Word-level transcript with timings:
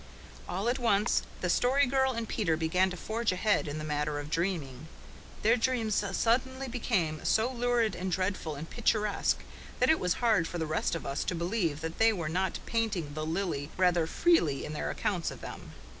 All 0.49 0.67
at 0.67 0.79
once 0.79 1.21
the 1.41 1.47
Story 1.47 1.85
Girl 1.85 2.13
and 2.13 2.27
Peter 2.27 2.57
began 2.57 2.89
to 2.89 2.97
forge 2.97 3.31
ahead 3.31 3.67
in 3.67 3.77
the 3.77 3.83
matter 3.83 4.17
of 4.17 4.31
dreaming. 4.31 4.87
Their 5.43 5.55
dreams 5.57 6.03
suddenly 6.13 6.67
became 6.67 7.23
so 7.23 7.51
lurid 7.51 7.93
and 7.93 8.11
dreadful 8.11 8.55
and 8.55 8.67
picturesque 8.67 9.43
that 9.79 9.91
it 9.91 9.99
was 9.99 10.13
hard 10.13 10.47
for 10.47 10.57
the 10.57 10.65
rest 10.65 10.95
of 10.95 11.05
us 11.05 11.23
to 11.25 11.35
believe 11.35 11.81
that 11.81 11.99
they 11.99 12.11
were 12.11 12.29
not 12.29 12.57
painting 12.65 13.13
the 13.13 13.27
lily 13.27 13.69
rather 13.77 14.07
freely 14.07 14.65
in 14.65 14.73
their 14.73 14.89
accounts 14.89 15.29
of 15.29 15.41
them. 15.41 15.73